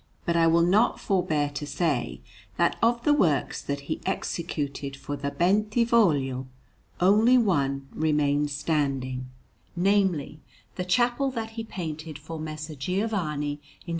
But 0.25 0.35
I 0.35 0.47
will 0.47 0.63
not 0.63 0.99
forbear 0.99 1.51
to 1.51 1.67
say 1.67 2.21
that, 2.57 2.75
of 2.81 3.03
the 3.03 3.13
works 3.13 3.61
that 3.61 3.81
he 3.81 4.01
executed 4.03 4.97
for 4.97 5.15
the 5.15 5.29
Bentivogli, 5.29 6.47
only 6.99 7.37
one 7.37 7.87
remained 7.93 8.49
standing 8.49 9.29
namely, 9.75 10.39
the 10.75 10.85
chapel 10.85 11.29
that 11.29 11.51
he 11.51 11.63
painted 11.63 12.17
for 12.17 12.39
Messer 12.39 12.73
Giovanni 12.73 13.61
in 13.85 13.89
S. 13.89 13.89